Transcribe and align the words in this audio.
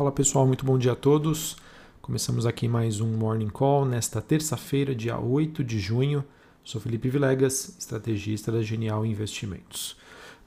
Fala 0.00 0.10
pessoal, 0.10 0.46
muito 0.46 0.64
bom 0.64 0.78
dia 0.78 0.92
a 0.92 0.96
todos. 0.96 1.58
Começamos 2.00 2.46
aqui 2.46 2.66
mais 2.66 3.02
um 3.02 3.18
Morning 3.18 3.50
Call 3.50 3.84
nesta 3.84 4.22
terça-feira, 4.22 4.94
dia 4.94 5.20
8 5.20 5.62
de 5.62 5.78
junho. 5.78 6.24
Sou 6.64 6.80
Felipe 6.80 7.10
Vilegas, 7.10 7.76
estrategista 7.78 8.50
da 8.50 8.62
Genial 8.62 9.04
Investimentos. 9.04 9.98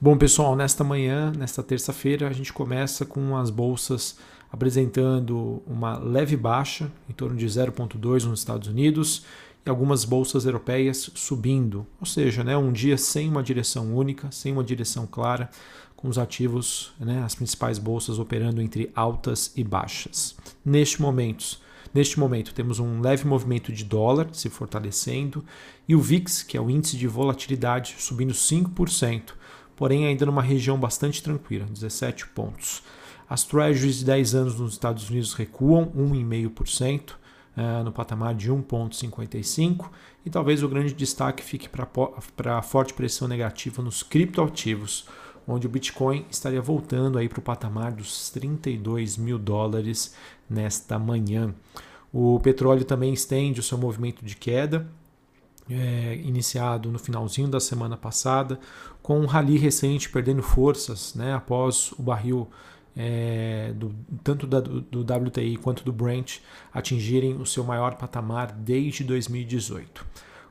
Bom 0.01 0.17
pessoal, 0.17 0.55
nesta 0.55 0.83
manhã, 0.83 1.31
nesta 1.37 1.61
terça-feira, 1.61 2.27
a 2.27 2.33
gente 2.33 2.51
começa 2.51 3.05
com 3.05 3.37
as 3.37 3.51
bolsas 3.51 4.17
apresentando 4.51 5.61
uma 5.67 5.99
leve 5.99 6.35
baixa, 6.35 6.91
em 7.07 7.13
torno 7.13 7.37
de 7.37 7.45
0,2 7.45 8.23
nos 8.23 8.39
Estados 8.39 8.67
Unidos, 8.67 9.23
e 9.63 9.69
algumas 9.69 10.03
bolsas 10.03 10.45
europeias 10.45 11.11
subindo, 11.13 11.85
ou 11.99 12.07
seja, 12.07 12.43
né, 12.43 12.57
um 12.57 12.71
dia 12.71 12.97
sem 12.97 13.29
uma 13.29 13.43
direção 13.43 13.95
única, 13.95 14.31
sem 14.31 14.51
uma 14.51 14.63
direção 14.63 15.05
clara, 15.05 15.49
com 16.03 16.09
os 16.09 16.17
ativos, 16.17 16.91
né, 16.99 17.23
as 17.23 17.33
principais 17.33 17.79
bolsas 17.79 18.19
operando 18.19 18.61
entre 18.61 18.91
altas 18.93 19.53
e 19.55 19.63
baixas. 19.63 20.35
Neste 20.63 21.01
momento, 21.01 21.57
neste 21.93 22.19
momento 22.19 22.53
temos 22.53 22.77
um 22.77 22.99
leve 22.99 23.25
movimento 23.25 23.71
de 23.71 23.85
dólar 23.85 24.27
se 24.33 24.49
fortalecendo 24.49 25.45
e 25.87 25.95
o 25.95 26.01
VIX, 26.01 26.43
que 26.43 26.57
é 26.57 26.61
o 26.61 26.69
índice 26.69 26.97
de 26.97 27.07
volatilidade, 27.07 27.95
subindo 27.99 28.33
5%, 28.33 29.31
porém 29.77 30.05
ainda 30.05 30.25
numa 30.25 30.41
região 30.41 30.77
bastante 30.77 31.23
tranquila, 31.23 31.65
17 31.71 32.27
pontos. 32.27 32.83
As 33.29 33.45
treasuries 33.45 33.99
de 33.99 34.05
10 34.05 34.35
anos 34.35 34.59
nos 34.59 34.73
Estados 34.73 35.09
Unidos 35.09 35.33
recuam 35.33 35.85
1,5%, 35.95 37.11
uh, 37.11 37.81
no 37.81 37.93
patamar 37.93 38.35
de 38.35 38.51
1,55 38.51 39.89
e 40.25 40.29
talvez 40.29 40.61
o 40.63 40.67
grande 40.67 40.93
destaque 40.93 41.41
fique 41.41 41.69
para 41.69 42.57
a 42.57 42.61
forte 42.61 42.93
pressão 42.93 43.25
negativa 43.25 43.81
nos 43.81 44.03
criptoativos, 44.03 45.05
onde 45.47 45.67
o 45.67 45.69
Bitcoin 45.69 46.25
estaria 46.29 46.61
voltando 46.61 47.17
aí 47.17 47.27
para 47.27 47.39
o 47.39 47.43
patamar 47.43 47.91
dos 47.91 48.29
32 48.29 49.17
mil 49.17 49.37
dólares 49.37 50.15
nesta 50.49 50.97
manhã. 50.97 51.53
O 52.11 52.39
petróleo 52.39 52.85
também 52.85 53.13
estende 53.13 53.59
o 53.59 53.63
seu 53.63 53.77
movimento 53.77 54.23
de 54.23 54.35
queda, 54.35 54.87
é, 55.69 56.15
iniciado 56.23 56.91
no 56.91 56.99
finalzinho 56.99 57.47
da 57.47 57.59
semana 57.59 57.97
passada, 57.97 58.59
com 59.01 59.19
um 59.19 59.25
rally 59.25 59.57
recente 59.57 60.09
perdendo 60.09 60.43
forças 60.43 61.15
né, 61.15 61.33
após 61.33 61.91
o 61.93 62.03
barril 62.03 62.47
é, 62.95 63.73
do, 63.75 63.93
tanto 64.23 64.45
da, 64.45 64.59
do, 64.59 65.01
WTI 65.01 65.57
quanto 65.57 65.83
do 65.83 65.91
Brent 65.91 66.39
atingirem 66.71 67.35
o 67.35 67.45
seu 67.45 67.63
maior 67.63 67.95
patamar 67.95 68.51
desde 68.51 69.03
2018. 69.03 70.05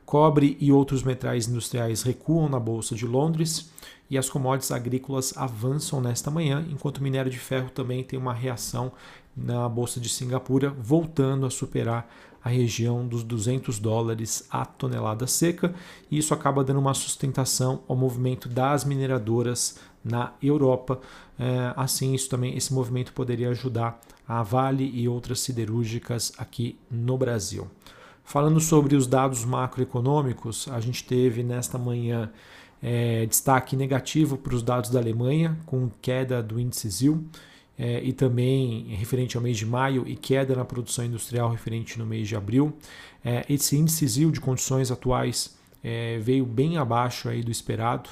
Cobre 0.05 0.57
e 0.59 0.71
outros 0.71 1.01
metais 1.03 1.47
industriais 1.47 2.03
recuam 2.03 2.49
na 2.49 2.59
Bolsa 2.59 2.93
de 2.93 3.07
Londres 3.07 3.71
e 4.13 4.17
as 4.17 4.29
commodities 4.29 4.69
agrícolas 4.69 5.35
avançam 5.35 5.99
nesta 5.99 6.29
manhã, 6.29 6.63
enquanto 6.69 6.99
o 6.99 7.03
minério 7.03 7.31
de 7.31 7.39
ferro 7.39 7.71
também 7.71 8.03
tem 8.03 8.19
uma 8.19 8.31
reação 8.31 8.91
na 9.35 9.67
Bolsa 9.67 9.99
de 9.99 10.07
Singapura, 10.07 10.69
voltando 10.69 11.47
a 11.47 11.49
superar 11.49 12.07
a 12.43 12.47
região 12.47 13.07
dos 13.07 13.23
200 13.23 13.79
dólares 13.79 14.45
a 14.51 14.65
tonelada 14.65 15.25
seca, 15.25 15.73
e 16.11 16.19
isso 16.19 16.31
acaba 16.31 16.63
dando 16.63 16.79
uma 16.79 16.93
sustentação 16.93 17.81
ao 17.87 17.95
movimento 17.95 18.47
das 18.47 18.85
mineradoras 18.85 19.79
na 20.05 20.33
Europa. 20.43 21.01
É, 21.39 21.73
assim, 21.75 22.13
isso 22.13 22.29
também 22.29 22.55
esse 22.55 22.71
movimento 22.71 23.13
poderia 23.13 23.49
ajudar 23.49 23.99
a 24.27 24.43
Vale 24.43 24.91
e 24.93 25.09
outras 25.09 25.39
siderúrgicas 25.39 26.31
aqui 26.37 26.77
no 26.91 27.17
Brasil. 27.17 27.67
Falando 28.23 28.59
sobre 28.59 28.95
os 28.95 29.07
dados 29.07 29.43
macroeconômicos, 29.43 30.67
a 30.67 30.79
gente 30.79 31.03
teve 31.03 31.41
nesta 31.41 31.79
manhã 31.79 32.31
é, 32.83 33.25
destaque 33.25 33.77
negativo 33.77 34.37
para 34.37 34.53
os 34.53 34.61
dados 34.61 34.89
da 34.89 34.99
Alemanha, 34.99 35.57
com 35.65 35.89
queda 36.01 36.43
do 36.43 36.59
índice 36.59 36.89
ZIL, 36.89 37.23
é, 37.79 38.03
e 38.03 38.11
também 38.11 38.87
referente 38.89 39.37
ao 39.37 39.41
mês 39.41 39.57
de 39.57 39.65
maio 39.65 40.03
e 40.05 40.15
queda 40.17 40.53
na 40.53 40.65
produção 40.65 41.05
industrial 41.05 41.49
referente 41.49 41.97
no 41.97 42.05
mês 42.05 42.27
de 42.27 42.35
abril. 42.35 42.73
É, 43.23 43.45
esse 43.49 43.77
índice 43.77 44.05
ZIL 44.05 44.31
de 44.31 44.41
condições 44.41 44.91
atuais 44.91 45.55
é, 45.81 46.19
veio 46.19 46.45
bem 46.45 46.77
abaixo 46.77 47.29
aí 47.29 47.41
do 47.41 47.49
esperado, 47.49 48.09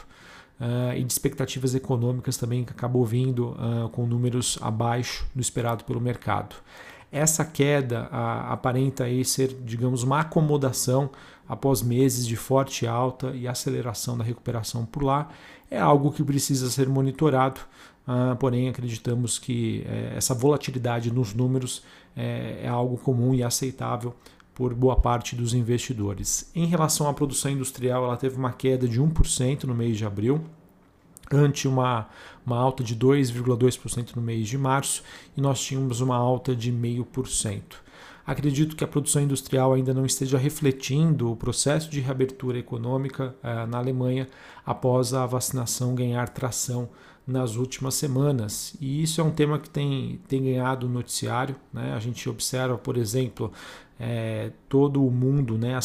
Uh, 0.61 0.93
e 0.95 1.03
de 1.03 1.11
expectativas 1.11 1.73
econômicas 1.73 2.37
também 2.37 2.63
que 2.63 2.71
acabou 2.71 3.03
vindo 3.03 3.47
uh, 3.53 3.89
com 3.89 4.05
números 4.05 4.59
abaixo 4.61 5.25
do 5.33 5.41
esperado 5.41 5.83
pelo 5.85 5.99
mercado. 5.99 6.55
Essa 7.11 7.43
queda 7.43 8.03
uh, 8.03 8.53
aparenta 8.53 9.03
aí 9.03 9.25
ser, 9.25 9.53
digamos, 9.63 10.03
uma 10.03 10.21
acomodação 10.21 11.09
após 11.47 11.81
meses 11.81 12.25
de 12.25 12.35
forte 12.35 12.87
alta 12.87 13.31
e 13.31 13.47
aceleração 13.47 14.17
da 14.17 14.23
recuperação 14.23 14.85
por 14.85 15.03
lá. 15.03 15.29
É 15.69 15.79
algo 15.79 16.11
que 16.11 16.23
precisa 16.23 16.69
ser 16.69 16.87
monitorado, 16.87 17.61
porém 18.39 18.69
acreditamos 18.69 19.37
que 19.37 19.85
eh, 19.85 20.13
essa 20.17 20.33
volatilidade 20.33 21.11
nos 21.11 21.33
números 21.33 21.83
é, 22.15 22.61
é 22.63 22.67
algo 22.67 22.97
comum 22.97 23.33
e 23.33 23.43
aceitável 23.43 24.13
por 24.53 24.73
boa 24.73 24.95
parte 24.95 25.35
dos 25.35 25.53
investidores. 25.53 26.49
Em 26.53 26.65
relação 26.65 27.07
à 27.07 27.13
produção 27.13 27.51
industrial, 27.51 28.03
ela 28.03 28.17
teve 28.17 28.37
uma 28.37 28.51
queda 28.51 28.87
de 28.87 29.01
1% 29.01 29.63
no 29.63 29.73
mês 29.73 29.97
de 29.97 30.05
abril, 30.05 30.41
ante 31.31 31.67
uma, 31.67 32.07
uma 32.45 32.57
alta 32.57 32.83
de 32.83 32.95
2,2% 32.95 34.15
no 34.15 34.21
mês 34.21 34.47
de 34.47 34.57
março, 34.57 35.03
e 35.35 35.41
nós 35.41 35.61
tínhamos 35.61 36.01
uma 36.01 36.15
alta 36.15 36.55
de 36.55 36.71
0,5%. 36.71 37.61
Acredito 38.25 38.75
que 38.75 38.83
a 38.83 38.87
produção 38.87 39.21
industrial 39.21 39.73
ainda 39.73 39.93
não 39.93 40.05
esteja 40.05 40.37
refletindo 40.37 41.31
o 41.31 41.35
processo 41.35 41.89
de 41.89 41.99
reabertura 41.99 42.59
econômica 42.59 43.35
eh, 43.41 43.65
na 43.65 43.79
Alemanha 43.79 44.29
após 44.65 45.13
a 45.13 45.25
vacinação 45.25 45.95
ganhar 45.95 46.29
tração 46.29 46.87
nas 47.25 47.55
últimas 47.55 47.95
semanas. 47.95 48.75
E 48.79 49.01
isso 49.01 49.21
é 49.21 49.23
um 49.23 49.31
tema 49.31 49.57
que 49.57 49.69
tem, 49.69 50.19
tem 50.27 50.43
ganhado 50.43 50.87
noticiário. 50.87 51.55
Né? 51.73 51.93
A 51.93 51.99
gente 51.99 52.27
observa, 52.29 52.77
por 52.77 52.97
exemplo, 52.97 53.51
é, 54.03 54.49
todo 54.67 55.05
o 55.05 55.11
mundo 55.11 55.59
né, 55.59 55.77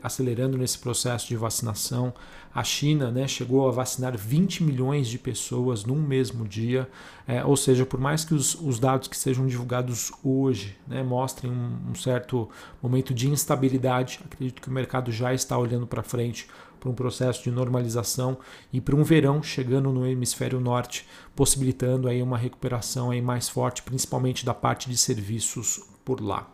acelerando 0.00 0.56
nesse 0.56 0.78
processo 0.78 1.26
de 1.26 1.36
vacinação. 1.36 2.14
A 2.54 2.62
China 2.62 3.10
né, 3.10 3.26
chegou 3.26 3.68
a 3.68 3.72
vacinar 3.72 4.16
20 4.16 4.62
milhões 4.62 5.08
de 5.08 5.18
pessoas 5.18 5.84
num 5.84 6.00
mesmo 6.00 6.46
dia, 6.46 6.88
é, 7.26 7.44
ou 7.44 7.56
seja, 7.56 7.84
por 7.84 7.98
mais 7.98 8.24
que 8.24 8.32
os, 8.32 8.54
os, 8.54 8.78
dados 8.78 9.08
que 9.08 9.16
sejam 9.16 9.44
divulgados 9.44 10.12
hoje 10.22 10.76
né, 10.86 11.02
mostrem 11.02 11.50
um, 11.50 11.90
um 11.90 11.94
certo 11.96 12.48
momento 12.80 13.12
de 13.12 13.28
instabilidade, 13.28 14.20
acredito 14.24 14.62
que 14.62 14.68
o 14.68 14.72
mercado 14.72 15.10
já 15.10 15.34
está 15.34 15.58
olhando 15.58 15.84
para 15.84 16.04
frente 16.04 16.46
para 16.78 16.88
um 16.88 16.94
processo 16.94 17.42
de 17.42 17.50
normalização 17.50 18.38
e 18.72 18.80
para 18.80 18.94
um 18.94 19.02
verão 19.02 19.42
chegando 19.42 19.90
no 19.90 20.06
hemisfério 20.06 20.60
norte, 20.60 21.08
possibilitando 21.34 22.06
aí 22.06 22.22
uma 22.22 22.38
recuperação 22.38 23.10
aí 23.10 23.20
mais 23.20 23.48
forte, 23.48 23.82
principalmente 23.82 24.46
da 24.46 24.54
parte 24.54 24.88
de 24.88 24.96
serviços 24.96 25.80
por 26.04 26.20
lá. 26.20 26.48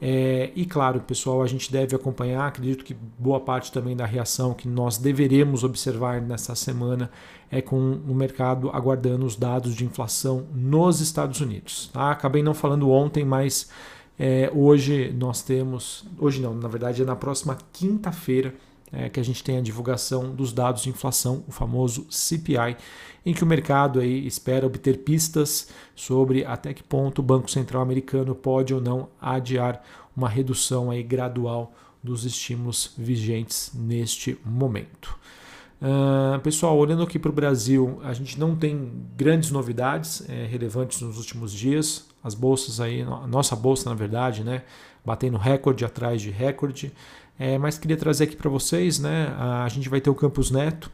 É, 0.00 0.50
e 0.54 0.66
claro, 0.66 1.00
pessoal, 1.00 1.42
a 1.42 1.46
gente 1.46 1.72
deve 1.72 1.94
acompanhar. 1.94 2.46
Acredito 2.46 2.84
que 2.84 2.94
boa 3.18 3.40
parte 3.40 3.72
também 3.72 3.96
da 3.96 4.04
reação 4.04 4.52
que 4.52 4.68
nós 4.68 4.98
deveremos 4.98 5.64
observar 5.64 6.20
nessa 6.20 6.54
semana 6.54 7.10
é 7.50 7.62
com 7.62 7.76
o 7.76 8.14
mercado 8.14 8.70
aguardando 8.70 9.24
os 9.24 9.36
dados 9.36 9.74
de 9.74 9.84
inflação 9.84 10.46
nos 10.52 11.00
Estados 11.00 11.40
Unidos. 11.40 11.90
Tá? 11.92 12.10
Acabei 12.10 12.42
não 12.42 12.54
falando 12.54 12.90
ontem, 12.90 13.24
mas 13.24 13.70
é, 14.18 14.50
hoje 14.54 15.12
nós 15.16 15.42
temos. 15.42 16.04
Hoje 16.18 16.40
não, 16.40 16.54
na 16.54 16.68
verdade 16.68 17.02
é 17.02 17.04
na 17.04 17.16
próxima 17.16 17.56
quinta-feira 17.72 18.54
é, 18.94 19.08
que 19.08 19.18
a 19.18 19.22
gente 19.22 19.42
tem 19.42 19.58
a 19.58 19.60
divulgação 19.60 20.34
dos 20.34 20.52
dados 20.52 20.82
de 20.82 20.90
inflação, 20.90 21.44
o 21.48 21.52
famoso 21.52 22.06
CPI, 22.10 22.76
em 23.26 23.34
que 23.34 23.42
o 23.42 23.46
mercado 23.46 24.00
aí 24.00 24.26
espera 24.26 24.66
obter 24.66 24.98
pistas 24.98 25.68
sobre 25.94 26.44
até 26.44 26.72
que 26.72 26.82
ponto 26.82 27.18
o 27.20 27.22
Banco 27.22 27.50
Central 27.50 27.82
americano 27.82 28.34
pode 28.34 28.72
ou 28.72 28.80
não 28.80 29.08
adiar 29.20 29.82
uma 30.16 30.28
redução 30.28 30.90
aí 30.90 31.02
gradual 31.02 31.72
dos 32.02 32.24
estímulos 32.24 32.92
vigentes 32.96 33.70
neste 33.74 34.38
momento. 34.44 35.18
Uh, 35.80 36.38
pessoal, 36.40 36.78
olhando 36.78 37.02
aqui 37.02 37.18
para 37.18 37.30
o 37.30 37.32
Brasil, 37.32 38.00
a 38.04 38.12
gente 38.12 38.38
não 38.38 38.54
tem 38.54 38.90
grandes 39.16 39.50
novidades 39.50 40.22
é, 40.28 40.46
relevantes 40.46 41.00
nos 41.00 41.18
últimos 41.18 41.52
dias. 41.52 42.06
As 42.22 42.34
bolsas 42.34 42.80
aí, 42.80 43.02
a 43.02 43.26
nossa 43.26 43.54
bolsa 43.56 43.90
na 43.90 43.94
verdade, 43.94 44.44
né, 44.44 44.62
batendo 45.04 45.36
recorde 45.36 45.84
atrás 45.84 46.22
de 46.22 46.30
recorde. 46.30 46.92
É, 47.38 47.58
mas 47.58 47.78
queria 47.78 47.96
trazer 47.96 48.24
aqui 48.24 48.36
para 48.36 48.48
vocês, 48.48 48.98
né, 48.98 49.34
a 49.38 49.68
gente 49.68 49.88
vai 49.88 50.00
ter 50.00 50.08
o 50.08 50.14
Campos 50.14 50.50
Neto, 50.50 50.90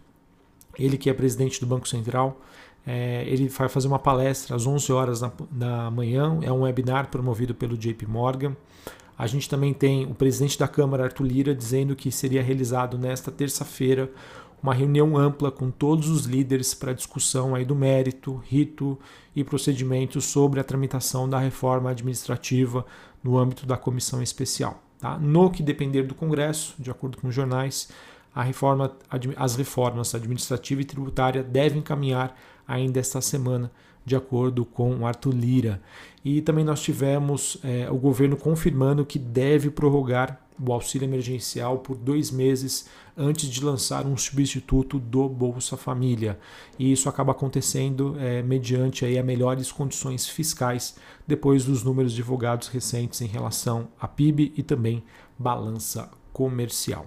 ele 0.79 0.97
que 0.97 1.11
é 1.11 1.13
presidente 1.13 1.61
do 1.61 1.67
Banco 1.67 1.87
Central, 1.87 2.41
é, 2.87 3.25
ele 3.27 3.49
vai 3.49 3.69
fazer 3.69 3.89
uma 3.89 3.99
palestra 3.99 4.57
às 4.57 4.67
11 4.67 4.93
horas 4.93 5.21
da, 5.21 5.31
da 5.51 5.91
manhã, 5.91 6.39
é 6.43 6.51
um 6.51 6.63
webinar 6.63 7.09
promovido 7.09 7.55
pelo 7.55 7.77
JP 7.77 8.07
Morgan. 8.07 8.57
A 9.19 9.27
gente 9.27 9.51
também 9.51 9.75
tem 9.75 10.07
o 10.07 10.15
presidente 10.15 10.59
da 10.59 10.67
Câmara, 10.67 11.05
Arthur 11.05 11.25
Lira, 11.25 11.55
dizendo 11.55 11.95
que 11.95 12.11
seria 12.11 12.43
realizado 12.43 12.97
nesta 12.97 13.31
terça-feira 13.31 14.11
uma 14.63 14.75
reunião 14.75 15.17
ampla 15.17 15.51
com 15.51 15.71
todos 15.71 16.09
os 16.09 16.25
líderes 16.25 16.73
para 16.75 16.95
discussão 16.95 17.55
aí 17.55 17.65
do 17.65 17.75
mérito, 17.75 18.37
rito 18.47 18.99
e 19.37 19.45
procedimentos 19.45 20.25
sobre 20.25 20.59
a 20.61 20.65
tramitação 20.65 21.29
da 21.29 21.39
reforma 21.39 21.91
administrativa 21.91 22.85
no 23.23 23.39
âmbito 23.39 23.67
da 23.67 23.77
comissão 23.77 24.23
especial. 24.23 24.83
Tá? 25.01 25.19
No 25.19 25.51
que 25.51 25.63
depender 25.63 26.03
do 26.03 26.15
Congresso, 26.15 26.75
de 26.79 26.91
acordo 26.91 27.17
com 27.17 27.29
os 27.29 27.35
jornais, 27.35 27.89
reforma, 28.35 28.93
as 29.37 29.57
reformas 29.57 30.15
administrativa 30.15 30.81
e 30.81 30.85
tributária 30.85 31.43
devem 31.43 31.81
caminhar 31.81 32.37
ainda 32.69 33.01
esta 33.01 33.21
semana, 33.21 33.71
de 34.05 34.15
acordo 34.15 34.65
com 34.65 35.07
Arthur 35.07 35.35
Lira. 35.35 35.81
E 36.25 36.41
também 36.43 36.65
nós 36.65 36.83
tivemos 36.83 37.59
é, 37.65 37.91
o 37.91 37.97
governo 37.97 38.37
confirmando 38.37 39.05
que 39.05 39.19
deve 39.19 39.71
prorrogar 39.71 40.41
o 40.63 40.73
auxílio 40.73 41.07
emergencial 41.07 41.79
por 41.79 41.97
dois 41.97 42.31
meses 42.31 42.87
antes 43.17 43.49
de 43.49 43.65
lançar 43.65 44.07
um 44.07 44.17
substituto 44.17 44.99
do 44.99 45.29
Bolsa 45.29 45.77
Família. 45.77 46.39
E 46.79 46.93
isso 46.93 47.09
acaba 47.09 47.33
acontecendo 47.33 48.17
é, 48.19 48.43
mediante 48.43 49.05
aí 49.05 49.19
a 49.19 49.23
melhores 49.23 49.73
condições 49.73 50.29
fiscais 50.29 50.97
depois 51.27 51.65
dos 51.65 51.83
números 51.83 52.13
divulgados 52.13 52.69
recentes 52.69 53.21
em 53.21 53.27
relação 53.27 53.89
a 53.99 54.07
PIB 54.07 54.53
e 54.57 54.63
também 54.63 55.03
balança 55.39 56.11
comercial. 56.33 57.07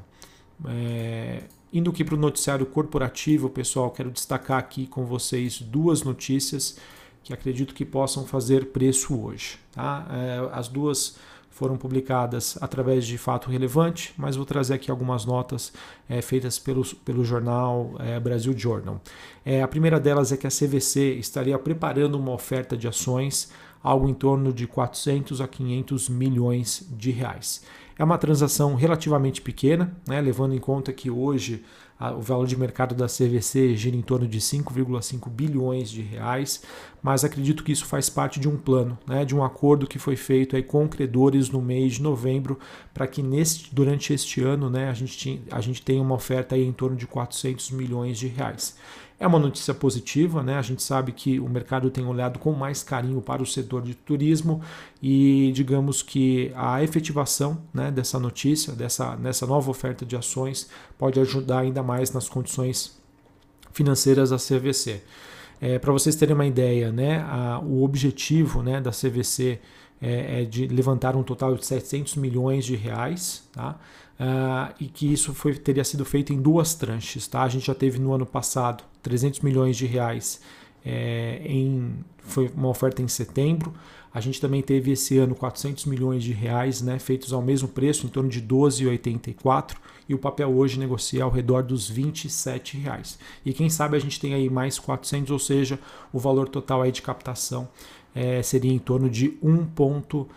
É, 0.66 1.44
indo 1.72 1.90
aqui 1.90 2.04
para 2.04 2.16
o 2.16 2.18
noticiário 2.18 2.66
corporativo, 2.66 3.50
pessoal, 3.50 3.92
quero 3.92 4.12
destacar 4.12 4.60
aqui 4.60 4.88
com 4.88 5.06
vocês 5.06 5.60
duas 5.60 6.04
notícias 6.04 6.78
que 7.24 7.34
acredito 7.34 7.74
que 7.74 7.86
possam 7.86 8.26
fazer 8.26 8.68
preço 8.68 9.20
hoje. 9.20 9.58
Tá? 9.72 10.06
É, 10.12 10.50
as 10.52 10.68
duas 10.68 11.18
foram 11.54 11.78
publicadas 11.78 12.58
através 12.60 13.06
de 13.06 13.18
fato 13.18 13.50
relevante, 13.50 14.14
mas 14.18 14.36
vou 14.36 14.46
trazer 14.46 14.74
aqui 14.74 14.90
algumas 14.90 15.24
notas 15.24 15.72
é, 16.10 16.20
feitas 16.22 16.58
pelo, 16.58 16.84
pelo 17.06 17.24
jornal 17.24 17.94
é, 18.00 18.20
Brasil 18.20 18.58
Journal. 18.58 19.00
É, 19.46 19.62
a 19.62 19.68
primeira 19.68 20.00
delas 20.00 20.32
é 20.32 20.38
que 20.38 20.48
a 20.48 20.50
CVC 20.50 21.14
estaria 21.14 21.58
preparando 21.60 22.16
uma 22.16 22.32
oferta 22.32 22.76
de 22.76 22.88
ações 22.88 23.52
algo 23.84 24.10
em 24.10 24.14
torno 24.14 24.54
de 24.54 24.66
400 24.66 25.42
a 25.42 25.48
500 25.48 26.10
milhões 26.10 26.88
de 26.90 27.12
reais. 27.12 27.64
É 27.98 28.04
uma 28.04 28.18
transação 28.18 28.76
relativamente 28.76 29.42
pequena, 29.42 29.96
né, 30.08 30.20
levando 30.20 30.56
em 30.56 30.60
conta 30.60 30.92
que 30.92 31.10
hoje 31.10 31.64
o 32.12 32.22
valor 32.22 32.48
de 32.48 32.58
mercado 32.58 32.94
da 32.96 33.06
CVC 33.06 33.76
gira 33.76 33.96
em 33.96 34.02
torno 34.02 34.28
de 34.28 34.40
5,5 34.40 35.30
bilhões 35.30 35.90
de 35.90 36.02
reais, 36.02 36.62
mas 37.02 37.24
acredito 37.24 37.64
que 37.64 37.72
isso 37.72 37.86
faz 37.86 38.10
parte 38.10 38.40
de 38.40 38.50
um 38.50 38.58
plano, 38.58 38.98
né, 39.08 39.24
de 39.24 39.36
um 39.36 39.44
acordo 39.44 39.88
que 39.88 40.00
foi 40.00 40.16
feito 40.16 40.56
aí 40.56 40.64
com 40.64 40.88
credores 40.88 41.50
no 41.50 41.62
mês 41.62 41.94
de 41.94 42.02
novembro, 42.02 42.60
para 42.94 43.08
que 43.08 43.22
neste, 43.24 43.74
durante 43.74 44.14
este 44.14 44.42
ano 44.42 44.70
né, 44.70 44.90
a, 44.90 44.94
gente, 44.94 45.42
a 45.52 45.62
gente 45.62 45.82
tenha 45.82 46.02
uma 46.02 46.16
oferta 46.16 46.56
aí 46.56 46.66
em 46.66 46.74
torno 46.74 46.98
de 46.98 47.08
400 47.08 47.72
milhões 47.72 48.18
de 48.18 48.28
reais. 48.28 48.76
É 49.24 49.28
uma 49.28 49.40
notícia 49.40 49.74
positiva, 49.74 50.44
né? 50.44 50.58
A 50.58 50.62
gente 50.62 50.84
sabe 50.84 51.14
que 51.14 51.40
o 51.40 51.48
mercado 51.48 51.90
tem 51.90 52.06
olhado 52.06 52.38
com 52.40 52.52
mais 52.52 52.84
carinho 52.84 53.22
para 53.22 53.42
o 53.42 53.46
setor 53.46 53.82
de 53.82 53.96
turismo 53.96 54.62
e 55.02 55.50
digamos 55.56 56.02
que 56.02 56.52
a 56.54 56.84
efetivação 56.84 57.64
né, 57.74 57.90
dessa 57.90 58.20
notícia, 58.20 58.74
dessa, 58.74 59.16
nessa 59.16 59.48
nova 59.48 59.72
oferta 59.72 60.06
de 60.06 60.18
ações, 60.18 60.70
pode 60.98 61.22
ajudar 61.22 61.60
ainda 61.60 61.82
mais 61.82 62.12
nas 62.12 62.28
condições 62.28 63.00
financeiras 63.72 64.32
da 64.32 64.36
CVC. 64.36 65.02
É, 65.62 65.80
para 65.80 65.94
vocês 65.94 66.18
terem 66.18 66.36
uma 66.36 66.46
ideia, 66.46 66.92
né, 66.92 67.22
a, 67.22 67.62
o 67.64 67.82
objetivo 67.82 68.62
né, 68.62 68.82
da 68.82 68.92
CVC 68.92 69.58
é, 70.06 70.42
é, 70.42 70.46
de 70.46 70.68
levantar 70.68 71.16
um 71.16 71.24
total 71.24 71.56
de 71.56 71.66
700 71.66 72.18
milhões 72.18 72.66
de 72.66 72.76
reais, 72.76 73.48
tá? 73.54 73.80
Uh, 74.20 74.74
e 74.80 74.86
que 74.86 75.12
isso 75.12 75.34
foi, 75.34 75.56
teria 75.56 75.84
sido 75.84 76.04
feito 76.04 76.34
em 76.34 76.42
duas 76.42 76.76
tranches. 76.76 77.26
Tá? 77.26 77.42
A 77.42 77.48
gente 77.48 77.66
já 77.66 77.74
teve 77.74 78.00
no 78.00 78.14
ano 78.14 78.26
passado 78.26 78.84
300 79.02 79.40
milhões 79.40 79.78
de 79.78 79.86
reais 79.86 80.42
é, 80.86 81.42
em, 81.46 81.96
foi 82.20 82.52
uma 82.56 82.68
oferta 82.68 83.02
em 83.02 83.08
setembro. 83.08 83.74
A 84.14 84.20
gente 84.20 84.40
também 84.40 84.62
teve 84.62 84.92
esse 84.92 85.18
ano 85.18 85.34
400 85.34 85.86
milhões 85.86 86.24
de 86.24 86.32
reais 86.32 86.82
né, 86.82 87.00
feitos 87.00 87.34
ao 87.34 87.42
mesmo 87.42 87.68
preço, 87.68 88.06
em 88.06 88.10
torno 88.10 88.30
de 88.30 88.42
12,84 88.42 89.76
e 90.08 90.14
o 90.14 90.20
papel 90.20 90.56
hoje 90.56 90.78
negocia 90.78 91.24
ao 91.24 91.32
redor 91.32 91.64
dos 91.64 91.90
27 91.90 92.78
reais. 92.78 93.18
E 93.46 93.54
quem 93.54 93.70
sabe 93.70 93.98
a 93.98 94.00
gente 94.00 94.20
tem 94.20 94.34
aí 94.34 94.50
mais 94.50 94.78
400, 94.78 95.32
ou 95.32 95.40
seja, 95.40 95.80
o 96.12 96.20
valor 96.20 96.48
total 96.50 96.82
aí 96.82 96.92
de 96.92 97.02
captação 97.02 97.68
é, 98.14 98.44
seria 98.44 98.72
em 98.72 98.80
torno 98.80 99.10
de 99.10 99.38
1. 99.42 99.66
1,3, 99.66 100.28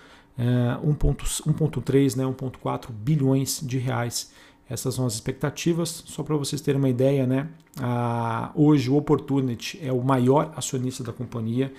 é, 2.14 2.17
né, 2.17 2.25
1,4 2.25 2.90
bilhões 2.90 3.61
de 3.62 3.79
reais. 3.79 4.32
Essas 4.69 4.94
são 4.94 5.06
as 5.06 5.14
expectativas. 5.14 6.02
Só 6.06 6.22
para 6.22 6.37
vocês 6.37 6.61
terem 6.61 6.79
uma 6.79 6.88
ideia, 6.88 7.26
né, 7.26 7.49
a, 7.81 8.50
hoje 8.55 8.90
o 8.90 8.96
Opportunity 8.96 9.79
é 9.82 9.93
o 9.93 10.02
maior 10.02 10.52
acionista 10.56 11.05
da 11.05 11.12
companhia. 11.12 11.72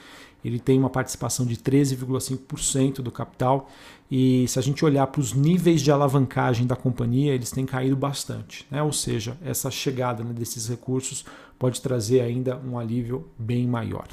Ele 0.44 0.60
tem 0.60 0.78
uma 0.78 0.89
participação 0.89 1.45
de 1.45 1.57
13,5% 1.57 2.95
do 2.95 3.12
capital. 3.12 3.69
E 4.10 4.48
se 4.48 4.57
a 4.57 4.62
gente 4.62 4.86
olhar 4.86 5.07
para 5.07 5.19
os 5.19 5.34
níveis 5.34 5.81
de 5.81 5.92
alavancagem 5.92 6.66
da 6.66 6.75
companhia, 6.75 7.34
eles 7.34 7.51
têm 7.51 7.66
caído 7.66 7.95
bastante. 7.95 8.66
Né? 8.72 8.81
Ou 8.81 8.94
seja, 8.94 9.38
essa 9.44 9.69
chegada 9.69 10.24
né, 10.24 10.34
desses 10.34 10.68
recursos 10.68 11.25
pode 11.60 11.81
trazer 11.81 12.22
ainda 12.22 12.57
um 12.57 12.78
alívio 12.78 13.28
bem 13.38 13.68
maior. 13.68 14.07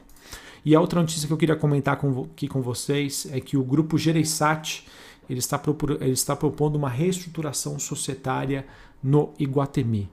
E 0.64 0.74
a 0.74 0.80
outra 0.80 1.00
notícia 1.00 1.26
que 1.26 1.32
eu 1.32 1.36
queria 1.36 1.56
comentar 1.56 1.96
com, 1.96 2.22
aqui 2.22 2.48
com 2.48 2.62
vocês 2.62 3.28
é 3.30 3.38
que 3.38 3.56
o 3.56 3.62
grupo 3.62 3.98
Gereissat 3.98 4.84
ele 5.28 5.38
está, 5.38 5.60
ele 6.00 6.12
está 6.12 6.34
propondo 6.34 6.76
uma 6.76 6.88
reestruturação 6.88 7.78
societária 7.78 8.66
no 9.02 9.32
Iguatemi. 9.38 10.10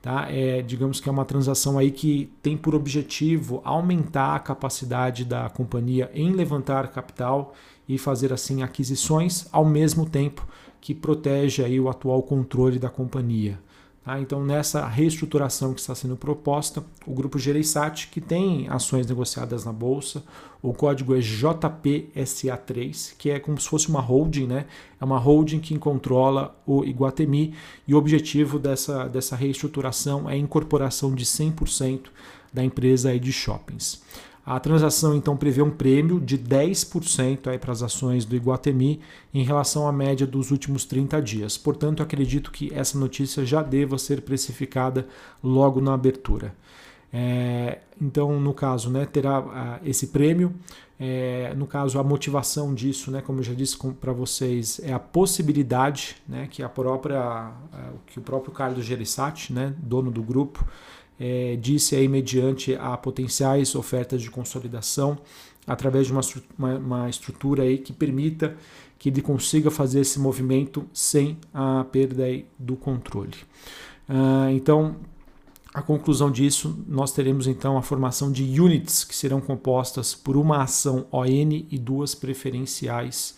Tá? 0.00 0.30
É, 0.30 0.62
digamos 0.62 1.00
que 1.00 1.08
é 1.08 1.12
uma 1.12 1.24
transação 1.24 1.76
aí 1.76 1.90
que 1.90 2.30
tem 2.40 2.56
por 2.56 2.74
objetivo 2.74 3.60
aumentar 3.64 4.36
a 4.36 4.38
capacidade 4.38 5.24
da 5.24 5.50
companhia 5.50 6.08
em 6.14 6.30
levantar 6.32 6.88
capital 6.88 7.52
e 7.88 7.98
fazer 7.98 8.32
assim 8.32 8.62
aquisições, 8.62 9.46
ao 9.50 9.64
mesmo 9.64 10.08
tempo 10.08 10.46
que 10.80 10.94
protege 10.94 11.64
aí 11.64 11.80
o 11.80 11.88
atual 11.88 12.22
controle 12.22 12.78
da 12.78 12.88
companhia. 12.88 13.58
Tá? 14.08 14.18
Então, 14.18 14.42
nessa 14.42 14.86
reestruturação 14.86 15.74
que 15.74 15.80
está 15.82 15.94
sendo 15.94 16.16
proposta, 16.16 16.82
o 17.06 17.12
grupo 17.12 17.38
Gereissat, 17.38 18.08
que 18.08 18.22
tem 18.22 18.66
ações 18.70 19.06
negociadas 19.06 19.66
na 19.66 19.72
bolsa, 19.72 20.24
o 20.62 20.72
código 20.72 21.14
é 21.14 21.18
JPSA3, 21.18 23.12
que 23.18 23.28
é 23.28 23.38
como 23.38 23.60
se 23.60 23.68
fosse 23.68 23.90
uma 23.90 24.00
holding, 24.00 24.46
né? 24.46 24.64
é 24.98 25.04
uma 25.04 25.18
holding 25.18 25.60
que 25.60 25.78
controla 25.78 26.58
o 26.66 26.86
Iguatemi, 26.86 27.52
e 27.86 27.94
o 27.94 27.98
objetivo 27.98 28.58
dessa, 28.58 29.06
dessa 29.06 29.36
reestruturação 29.36 30.26
é 30.26 30.32
a 30.32 30.36
incorporação 30.38 31.14
de 31.14 31.26
100% 31.26 32.06
da 32.50 32.64
empresa 32.64 33.18
de 33.18 33.30
shoppings. 33.30 34.00
A 34.50 34.58
transação 34.58 35.14
então 35.14 35.36
prevê 35.36 35.60
um 35.60 35.70
prêmio 35.70 36.18
de 36.18 36.38
10% 36.38 37.48
aí 37.48 37.58
para 37.58 37.70
as 37.70 37.82
ações 37.82 38.24
do 38.24 38.34
Iguatemi 38.34 38.98
em 39.34 39.42
relação 39.42 39.86
à 39.86 39.92
média 39.92 40.26
dos 40.26 40.50
últimos 40.50 40.86
30 40.86 41.20
dias. 41.20 41.58
Portanto, 41.58 42.02
acredito 42.02 42.50
que 42.50 42.72
essa 42.72 42.98
notícia 42.98 43.44
já 43.44 43.62
deva 43.62 43.98
ser 43.98 44.22
precificada 44.22 45.06
logo 45.44 45.82
na 45.82 45.92
abertura. 45.92 46.54
É, 47.12 47.80
então, 48.00 48.40
no 48.40 48.54
caso, 48.54 48.88
né, 48.88 49.04
terá 49.04 49.38
uh, 49.38 49.80
esse 49.84 50.06
prêmio. 50.06 50.54
É, 50.98 51.52
no 51.54 51.66
caso, 51.66 51.98
a 51.98 52.02
motivação 52.02 52.72
disso, 52.72 53.10
né, 53.10 53.20
como 53.20 53.40
eu 53.40 53.44
já 53.44 53.52
disse 53.52 53.76
para 54.00 54.14
vocês, 54.14 54.80
é 54.82 54.94
a 54.94 54.98
possibilidade 54.98 56.16
né, 56.26 56.48
que 56.50 56.62
a 56.62 56.70
própria, 56.70 57.50
uh, 57.50 57.98
que 58.06 58.18
o 58.18 58.22
próprio 58.22 58.50
Carlos 58.50 58.82
Gereissati, 58.82 59.52
né, 59.52 59.74
dono 59.76 60.10
do 60.10 60.22
grupo, 60.22 60.66
é, 61.18 61.56
disse 61.56 61.96
aí 61.96 62.08
mediante 62.08 62.74
a 62.74 62.96
potenciais 62.96 63.74
ofertas 63.74 64.22
de 64.22 64.30
consolidação 64.30 65.18
através 65.66 66.06
de 66.06 66.12
uma, 66.12 66.22
uma, 66.58 66.78
uma, 66.78 67.10
estrutura 67.10 67.62
aí 67.62 67.78
que 67.78 67.92
permita 67.92 68.56
que 68.98 69.10
ele 69.10 69.20
consiga 69.20 69.70
fazer 69.70 70.00
esse 70.00 70.18
movimento 70.18 70.86
sem 70.92 71.36
a 71.52 71.84
perda 71.84 72.24
do 72.58 72.74
controle. 72.74 73.34
Ah, 74.08 74.48
então, 74.50 74.96
a 75.74 75.82
conclusão 75.82 76.30
disso, 76.30 76.82
nós 76.88 77.12
teremos 77.12 77.46
então 77.46 77.76
a 77.76 77.82
formação 77.82 78.32
de 78.32 78.60
units 78.60 79.04
que 79.04 79.14
serão 79.14 79.40
compostas 79.40 80.14
por 80.14 80.36
uma 80.36 80.62
ação 80.62 81.06
ON 81.12 81.26
e 81.70 81.78
duas 81.78 82.14
preferenciais 82.14 83.36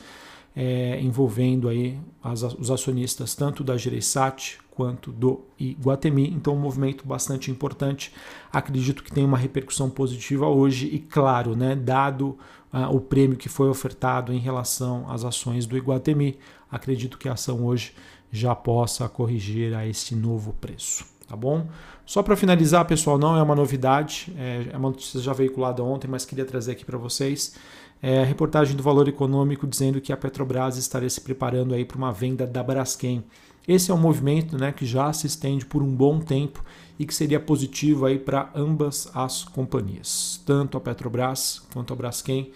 é, 0.55 1.01
envolvendo 1.01 1.69
aí 1.69 1.99
as, 2.23 2.43
os 2.43 2.71
acionistas 2.71 3.35
tanto 3.35 3.63
da 3.63 3.77
Gereissat 3.77 4.59
quanto 4.81 5.13
do 5.13 5.43
Iguatemi. 5.59 6.31
Então, 6.31 6.55
um 6.55 6.59
movimento 6.59 7.07
bastante 7.07 7.51
importante. 7.51 8.15
Acredito 8.51 9.05
que 9.05 9.13
tem 9.13 9.27
uma 9.27 9.37
repercussão 9.37 9.91
positiva 9.91 10.47
hoje 10.47 10.87
e, 10.87 10.99
claro, 10.99 11.55
né, 11.55 11.77
dado 11.77 12.39
uh, 12.73 12.89
o 12.91 12.99
prêmio 12.99 13.37
que 13.37 13.47
foi 13.47 13.69
ofertado 13.69 14.33
em 14.33 14.39
relação 14.39 15.05
às 15.11 15.23
ações 15.23 15.67
do 15.67 15.77
Iguatemi, 15.77 16.39
acredito 16.71 17.19
que 17.19 17.29
a 17.29 17.35
ação 17.35 17.67
hoje 17.67 17.93
já 18.33 18.55
possa 18.55 19.07
corrigir 19.07 19.75
a 19.75 19.87
esse 19.87 20.15
novo 20.15 20.55
preço. 20.55 21.05
Tá 21.29 21.37
bom? 21.37 21.67
Só 22.07 22.23
para 22.23 22.35
finalizar, 22.35 22.87
pessoal, 22.87 23.19
não 23.19 23.37
é 23.37 23.43
uma 23.43 23.55
novidade, 23.55 24.33
é, 24.39 24.71
é 24.73 24.77
uma 24.79 24.89
notícia 24.89 25.21
já 25.21 25.35
veiculada 25.35 25.85
ontem, 25.85 26.09
mas 26.09 26.25
queria 26.25 26.47
trazer 26.47 26.73
aqui 26.73 26.87
para 26.87 26.97
vocês. 26.97 27.55
É, 28.03 28.23
a 28.23 28.25
reportagem 28.25 28.75
do 28.75 28.83
Valor 28.83 29.07
Econômico 29.09 29.67
dizendo 29.67 30.01
que 30.01 30.11
a 30.11 30.17
Petrobras 30.17 30.79
estaria 30.79 31.11
se 31.11 31.21
preparando 31.21 31.75
aí 31.75 31.85
para 31.85 31.99
uma 31.99 32.11
venda 32.11 32.47
da 32.47 32.63
Braskem. 32.63 33.23
Esse 33.71 33.93
é 33.93 33.95
um 33.95 33.99
movimento 33.99 34.59
né, 34.59 34.73
que 34.73 34.85
já 34.85 35.13
se 35.13 35.29
estende 35.29 35.65
por 35.65 35.81
um 35.81 35.95
bom 35.95 36.19
tempo 36.19 36.61
e 36.99 37.07
que 37.07 37.15
seria 37.15 37.39
positivo 37.39 38.05
para 38.19 38.51
ambas 38.53 39.09
as 39.15 39.45
companhias, 39.45 40.43
tanto 40.45 40.77
a 40.77 40.81
Petrobras 40.81 41.63
quanto 41.73 41.93
a 41.93 41.97
Braskem. 41.97 42.51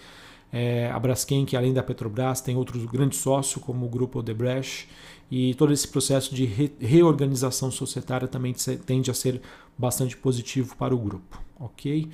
É, 0.52 0.90
a 0.90 0.98
Braskem, 0.98 1.44
que 1.44 1.56
além 1.56 1.72
da 1.72 1.84
Petrobras, 1.84 2.40
tem 2.40 2.56
outros 2.56 2.84
grandes 2.86 3.20
sócios, 3.20 3.62
como 3.62 3.86
o 3.86 3.88
grupo 3.88 4.18
Odebrecht, 4.18 4.88
e 5.30 5.54
todo 5.54 5.72
esse 5.72 5.86
processo 5.86 6.34
de 6.34 6.46
re 6.46 6.72
reorganização 6.80 7.70
societária 7.70 8.26
também 8.26 8.52
tende 8.84 9.08
a 9.08 9.14
ser 9.14 9.40
bastante 9.78 10.16
positivo 10.16 10.74
para 10.76 10.92
o 10.92 10.98
grupo, 10.98 11.40
ok? 11.60 12.10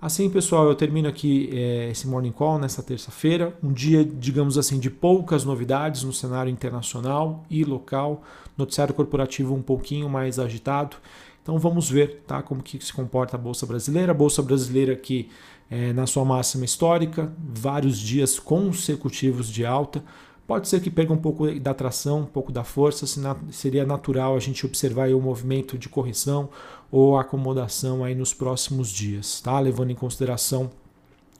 Assim, 0.00 0.30
pessoal, 0.30 0.68
eu 0.68 0.76
termino 0.76 1.08
aqui 1.08 1.50
é, 1.52 1.90
esse 1.90 2.06
Morning 2.06 2.30
Call 2.30 2.56
nesta 2.60 2.80
terça-feira. 2.84 3.58
Um 3.60 3.72
dia, 3.72 4.04
digamos 4.04 4.56
assim, 4.56 4.78
de 4.78 4.88
poucas 4.88 5.44
novidades 5.44 6.04
no 6.04 6.12
cenário 6.12 6.52
internacional 6.52 7.44
e 7.50 7.64
local. 7.64 8.22
Noticiário 8.56 8.94
corporativo 8.94 9.52
um 9.56 9.62
pouquinho 9.62 10.08
mais 10.08 10.38
agitado. 10.38 10.96
Então 11.42 11.58
vamos 11.58 11.90
ver 11.90 12.22
tá, 12.28 12.40
como 12.42 12.62
que 12.62 12.78
se 12.84 12.92
comporta 12.92 13.36
a 13.36 13.40
Bolsa 13.40 13.66
Brasileira. 13.66 14.12
A 14.12 14.14
Bolsa 14.14 14.40
Brasileira 14.40 14.94
que 14.94 15.30
é, 15.68 15.92
na 15.92 16.06
sua 16.06 16.24
máxima 16.24 16.64
histórica, 16.64 17.32
vários 17.36 17.98
dias 17.98 18.38
consecutivos 18.38 19.50
de 19.50 19.66
alta. 19.66 20.04
Pode 20.48 20.66
ser 20.66 20.80
que 20.80 20.90
perca 20.90 21.12
um 21.12 21.18
pouco 21.18 21.46
da 21.60 21.74
tração, 21.74 22.20
um 22.20 22.24
pouco 22.24 22.50
da 22.50 22.64
força, 22.64 23.04
seria 23.50 23.84
natural 23.84 24.34
a 24.34 24.40
gente 24.40 24.64
observar 24.64 25.10
o 25.10 25.20
movimento 25.20 25.76
de 25.76 25.90
correção 25.90 26.48
ou 26.90 27.18
acomodação 27.18 28.02
aí 28.02 28.14
nos 28.14 28.32
próximos 28.32 28.88
dias, 28.88 29.42
tá? 29.42 29.60
Levando 29.60 29.90
em 29.90 29.94
consideração 29.94 30.70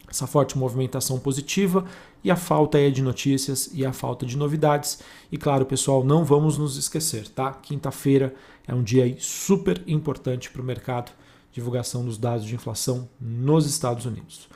essa 0.07 0.27
forte 0.27 0.59
movimentação 0.59 1.19
positiva 1.19 1.87
e 2.23 2.31
a 2.31 2.37
falta 2.37 2.77
aí 2.77 2.93
de 2.93 3.01
notícias 3.01 3.71
e 3.73 3.83
a 3.83 3.95
falta 3.95 4.27
de 4.27 4.37
novidades. 4.37 4.99
E 5.33 5.39
claro, 5.39 5.65
pessoal, 5.65 6.05
não 6.05 6.23
vamos 6.23 6.59
nos 6.59 6.77
esquecer, 6.77 7.29
tá? 7.29 7.53
Quinta-feira 7.53 8.35
é 8.67 8.75
um 8.75 8.83
dia 8.83 9.17
super 9.19 9.83
importante 9.87 10.51
para 10.51 10.61
o 10.61 10.65
mercado, 10.65 11.13
divulgação 11.51 12.05
dos 12.05 12.19
dados 12.19 12.45
de 12.45 12.55
inflação 12.55 13.09
nos 13.19 13.65
Estados 13.65 14.05
Unidos. 14.05 14.51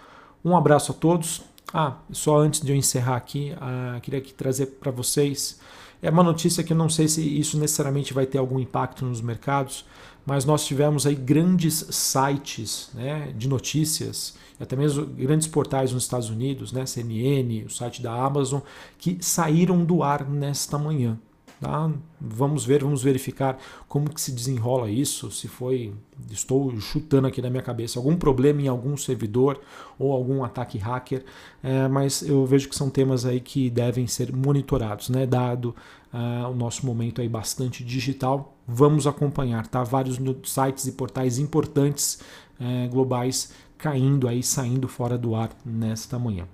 Um 0.45 0.55
abraço 0.55 0.93
a 0.93 0.95
todos, 0.95 1.41
ah, 1.73 1.97
só 2.11 2.39
antes 2.39 2.61
de 2.61 2.71
eu 2.71 2.77
encerrar 2.77 3.17
aqui, 3.17 3.55
ah, 3.61 3.99
queria 4.03 4.19
aqui 4.19 4.33
trazer 4.35 4.67
para 4.67 4.91
vocês. 4.91 5.59
É 6.03 6.11
uma 6.11 6.23
notícia 6.23 6.63
que 6.63 6.73
eu 6.73 6.77
não 6.77 6.89
sei 6.89 7.09
se 7.09 7.23
isso 7.23 7.57
necessariamente 7.59 8.13
vai 8.13 8.27
ter 8.27 8.39
algum 8.39 8.59
impacto 8.59 9.05
nos 9.05 9.21
mercados, 9.21 9.85
mas 10.27 10.45
nós 10.45 10.67
tivemos 10.67 11.07
aí 11.07 11.15
grandes 11.15 11.87
sites 11.91 12.91
né, 12.93 13.33
de 13.37 13.49
notícias, 13.49 14.37
até 14.61 14.77
mesmo 14.77 15.07
grandes 15.07 15.47
portais 15.47 15.93
nos 15.93 16.03
Estados 16.05 16.29
Unidos, 16.29 16.73
né, 16.73 16.87
CNN, 16.87 17.65
o 17.65 17.71
site 17.71 18.03
da 18.03 18.13
Amazon, 18.13 18.61
que 18.99 19.19
saíram 19.21 19.85
do 19.85 20.03
ar 20.03 20.29
nesta 20.29 20.77
manhã. 20.77 21.19
Tá? 21.63 21.89
Vamos 22.21 22.65
ver, 22.65 22.83
vamos 22.83 23.05
verificar 23.05 23.57
como 23.87 24.13
que 24.13 24.21
se 24.21 24.33
desenrola 24.33 24.91
isso, 24.91 25.31
se 25.31 25.47
foi, 25.47 25.95
estou 26.29 26.77
chutando 26.81 27.29
aqui 27.29 27.41
na 27.41 27.49
minha 27.49 27.63
cabeça, 27.63 28.01
algum 28.01 28.17
problema 28.17 28.61
em 28.61 28.67
algum 28.67 28.97
servidor 28.97 29.61
ou 29.97 30.11
algum 30.11 30.43
ataque 30.43 30.77
hacker, 30.77 31.25
é, 31.63 31.87
mas 31.87 32.21
eu 32.21 32.45
vejo 32.45 32.69
que 32.69 32.75
são 32.75 32.91
temas 32.91 33.25
aí 33.25 33.39
que 33.39 33.71
devem 33.71 34.09
ser 34.09 34.35
monitorados, 34.35 35.09
né? 35.09 35.25
dado 35.25 35.73
uh, 36.13 36.51
o 36.51 36.55
nosso 36.57 36.85
momento 36.85 37.21
aí 37.21 37.29
bastante 37.29 37.85
digital, 37.85 38.57
vamos 38.67 39.07
acompanhar, 39.07 39.65
tá? 39.69 39.85
Vários 39.85 40.19
sites 40.43 40.89
e 40.89 40.93
portais 40.93 41.39
importantes 41.39 42.19
uh, 42.61 42.91
globais 42.91 43.53
caindo 43.79 44.27
aí, 44.27 44.43
saindo 44.43 44.89
fora 44.89 45.17
do 45.17 45.37
ar 45.37 45.51
nesta 45.65 46.19
manhã. 46.19 46.49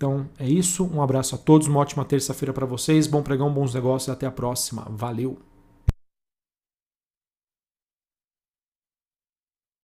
Então 0.00 0.26
é 0.38 0.48
isso. 0.48 0.88
Um 0.94 1.02
abraço 1.02 1.34
a 1.34 1.38
todos, 1.38 1.68
uma 1.68 1.78
ótima 1.78 2.06
terça-feira 2.06 2.54
para 2.54 2.64
vocês. 2.64 3.06
Bom 3.06 3.22
pregão, 3.22 3.52
bons 3.52 3.74
negócios. 3.74 4.08
Até 4.08 4.24
a 4.24 4.30
próxima. 4.30 4.86
Valeu! 4.88 5.49